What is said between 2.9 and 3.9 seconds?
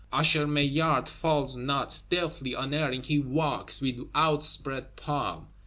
he walks,